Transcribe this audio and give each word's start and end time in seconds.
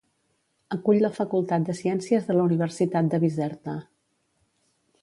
Acull 0.75 1.01
la 1.03 1.11
facultat 1.17 1.67
de 1.67 1.75
ciències 1.81 2.27
de 2.31 2.39
la 2.39 2.47
universitat 2.51 3.13
de 3.13 3.21
Bizerta. 3.27 3.79